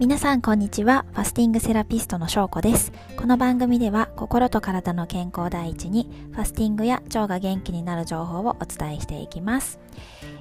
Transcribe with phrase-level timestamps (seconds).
[0.00, 1.04] 皆さんこんにちは。
[1.12, 2.90] ファスティングセラピストのしょうこです。
[3.16, 9.78] この番組では心と体の健康第一にファスティングや腸が元気になる情報をお伝えしていきます。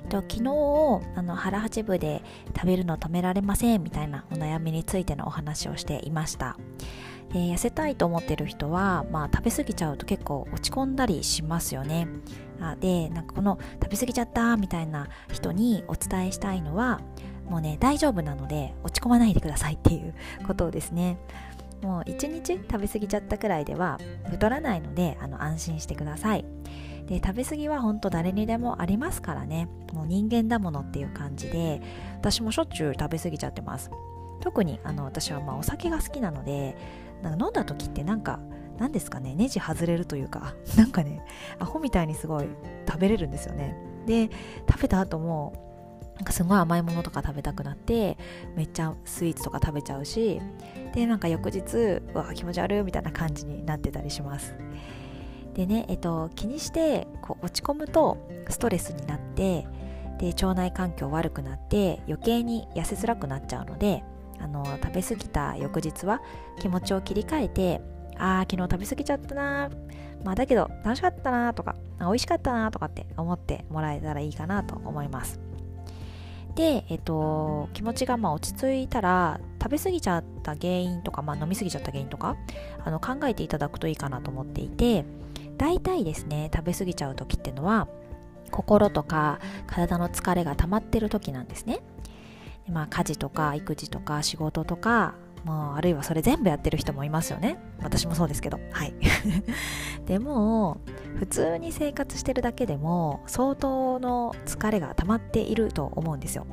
[0.10, 0.42] と昨日
[1.16, 2.24] あの腹八分で
[2.56, 6.58] 食べるの止められませんみたいなお悩みについてのお話をしていました。
[7.32, 12.08] で痩せたいと思ってる人は、まあ、食べ過ぎちゃうと結構落ち込んだりしますよね。
[12.80, 17.02] でなんかこの食べ過ぎちゃったみたいな人にお伝えしたいのは
[17.50, 20.14] もうね大丈夫なので落ち込まないでくださいっていう
[20.46, 21.18] ことをですね。
[21.82, 26.46] もう1日食べ過ぎちゃったくらいでは太らないのであの安心してください。
[27.08, 29.68] で食べ過ぎは本当誰にでもありますからね。
[29.92, 31.82] もう人間だものっていう感じで
[32.16, 33.92] 私もしょっちゅう食べ過ぎちゃってます。
[34.40, 36.76] 特にあの私はまあお酒が好きなので
[37.22, 38.40] なんか飲んだ時ってなんか
[38.78, 41.22] 何ですかねネジ外れるというかなんかね
[41.60, 42.48] アホみたいにすごい
[42.88, 43.76] 食べれるんですよね。
[44.06, 44.30] で
[44.70, 45.73] 食べた後も
[46.16, 48.18] なんかすごい甘いものとか食べたくなって
[48.56, 50.40] めっちゃスイーツとか食べちゃうし
[50.94, 54.54] でなんか翌日うわ気持ち悪いみたいな感じになってたりします。
[55.56, 58.18] でね、えっと、気にしてこう落ち込むと
[58.50, 59.68] ストレスになって
[60.20, 64.04] で腸内環境悪くなって余計に痩せづらくなっちゃうので
[64.40, 66.22] あの食べ過ぎた翌日は
[66.60, 67.82] 気持ちを切り替えて
[68.18, 69.70] ああ昨日食べ過ぎちゃったな
[70.24, 75.53] まあだけど楽しかったなとか美味しかったなとかって思ってもらえたらいいかなと思います。
[76.56, 82.36] で、えっと、気持ちがまあ落ち着いたら食べ過ぎちゃった原因とか、まあ、飲み過ぎちゃった原因とか
[82.84, 85.06] あの考えていただくといいかなと思っていて
[85.58, 87.88] 大体ですね食べ過ぎちゃう時っていうのは
[88.52, 91.80] 心とか体の疲れが溜まってる時なんですね。
[92.70, 97.58] まあ、家事とか育児とか仕事とかもうあるいはそれ全部やってる人もいますよね。
[97.82, 98.60] 私もそうですけど。
[98.72, 98.94] はい。
[100.06, 100.78] でも
[101.18, 106.46] 普通に生活してるだけでも相当の疲れが溜まっていると思うんですよ。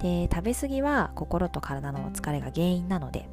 [0.00, 3.28] で食べ過ぎは心と体の疲れが原因なので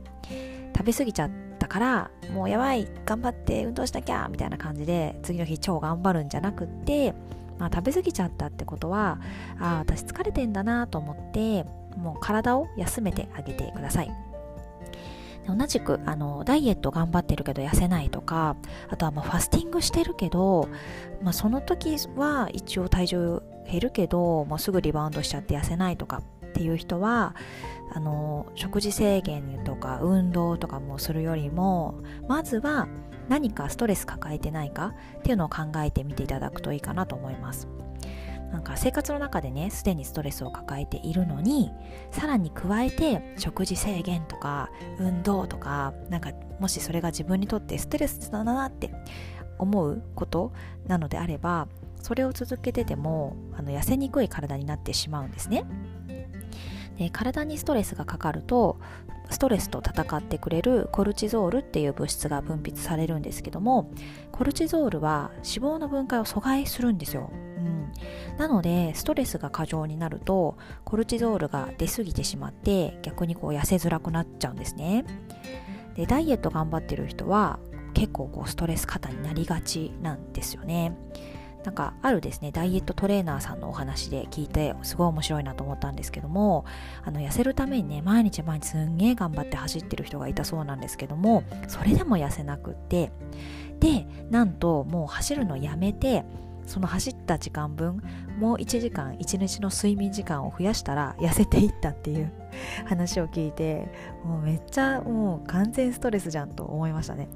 [0.75, 7.13] 食べ過ぎちゃったからもうやばい頑張って運動しなきゃみたいな感じで次の日超頑張るんじゃなくって
[7.59, 9.19] まあ、食べ過ぎちゃったってことは
[9.59, 11.65] ああ私疲れてんだなと思って
[11.97, 14.32] もう体を休めてあげてください。
[15.47, 18.55] 同じくあのダイエット頑張ってるけど痩せないとか
[18.89, 20.69] あとはまあファスティングしてるけど、
[21.21, 27.35] まあ、その時は一応体重減るけどもうすぐリバウンドしちゃって痩せないとかっていう人は
[27.93, 32.87] あの食事制限とか運動とかもするよりもまずは
[33.29, 37.67] 何かストレス抱えてないかっていうのを考えてみていただくといいかなと思います。
[38.53, 41.71] なんか生活の中でねすでにストレスを抱えているのに
[42.11, 44.69] さらに加えて食事制限とか
[44.99, 48.91] 運動とかなんかもしそれが自分にとってストレスだなって
[49.57, 50.53] 思うこと
[50.85, 51.67] なのであれば
[51.99, 55.65] それを続けててもあの痩せにくい体になってしまうんですね。
[56.97, 58.79] で体にストレスがかかると
[59.29, 63.91] ストレスと戦ってくれるコルチゾールっていう物質が分泌されるんですけども
[64.31, 67.31] コルチゾールは脂肪の分解を阻害するんですよ。
[68.37, 75.05] なのでストレスが過剰になるとコルチゾールが出過ぎてしまって逆にこう痩せづらくなっちゃうんですね。
[75.95, 77.59] でダイエット頑張ってる人は
[77.93, 80.97] 結構こうストレス過多になりがちなんですよね。
[81.63, 86.65] なんかあるですねダイエットトレーナーさんのお話で聞いてすごい面白いなと思ったんですけども
[87.03, 93.11] あの痩せるためにね毎日毎日すんげえ頑張って走ってる人がいたそうなんですけどもそれでも痩せなくって
[93.79, 96.25] でなんともう走るのやめて
[96.65, 98.01] その走った時間分
[98.39, 102.31] もう1時間1日の睡眠時間を増やしたら痩せていったっていう
[102.85, 103.89] 話を聞いて
[104.23, 107.27] もうめっちゃもう完全ストレスじゃんと思いましたね。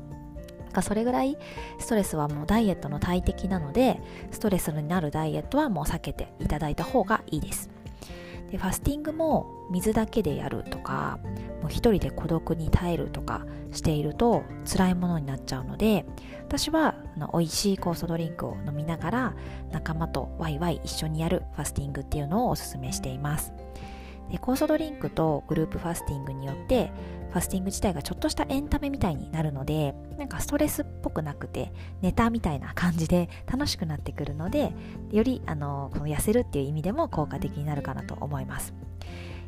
[0.82, 1.38] それぐらい
[1.80, 4.00] ストレスはもうダイエットの大敵なので
[4.32, 7.70] ストレスになるダイエットはもう避けていただいた方がいいです。
[8.52, 11.20] でファスティングも水だけでやるとか
[11.62, 16.06] もう一人で孤独に耐えるとかしていると辛いものになっちゃうので
[16.46, 19.36] 私はあの美味しい酵素ドリンクを飲みながら
[19.72, 23.52] 仲間とワイワイ一緒にやるファスティングっていうのをおすすめしています。
[24.32, 26.92] で酵素ドリンクとグループファスティングによって
[27.32, 31.72] ファスティング自体がちょっとしたエンタメみたいになるのでなんかストレスっぽくなくて
[32.02, 34.74] ネタみたいな感じで楽しくなってくるので
[35.12, 38.74] よりあのこの痩せるっていう意味でも効果的になるかなと思います。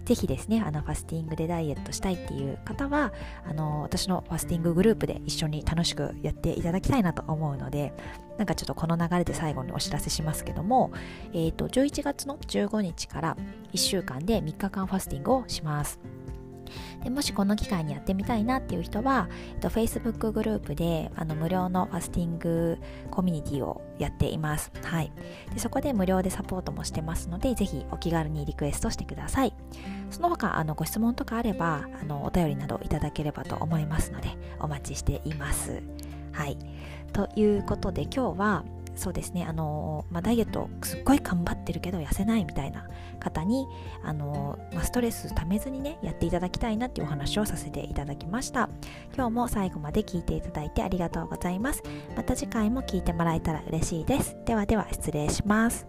[0.09, 3.13] ぜひですね、あのファスティングでダイエットしたいっていう方は、
[3.47, 7.93] あの私のファスティンググループで一緒に楽しくやっていただきたいなと思うので、
[8.39, 10.91] なんかちょっとこの流れで最後にお知らせしますけども、
[11.31, 13.37] えっ、ー、と、11月の15日から
[13.71, 15.99] 1週間で3日間ファスティングをします。
[17.03, 22.77] でもしこの機会にやってみたいなっていう人は、えっと、Facebook グループであの無料のファスティング
[23.11, 25.11] コミュニティをやっています、はい、
[25.53, 29.53] でそこで無料でサポートもしてますのでぜひお気軽にリクエストしてください。
[30.09, 34.29] その他あのご質問とかあればあのお便りなどいただければと思いますので
[34.59, 35.83] お待ちしています。
[36.31, 36.57] はい。
[37.13, 38.63] ということで今日は
[38.99, 39.45] そうですね。
[39.45, 42.87] あの、まあ、ダイエットすっごい頑張ってるけど痩せないみたいな
[43.19, 43.65] 方に
[44.03, 48.69] あの、まあ、ストレスためずにねやっていただきたいなっていうお話をさせていただきました。
[49.15, 51.81] 今日も最後まで聞いていただいてありがとうございます。
[52.15, 54.35] また次回も聞いてもらえたら嬉しいです。
[54.45, 55.87] ではでは失礼します。